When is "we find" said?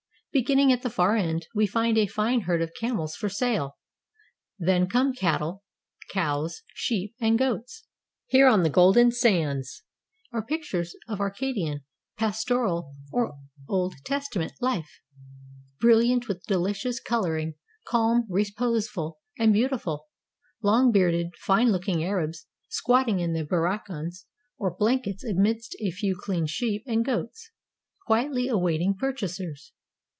1.53-1.97